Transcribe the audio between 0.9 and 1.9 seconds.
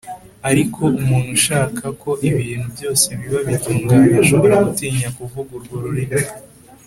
umuntu ushaka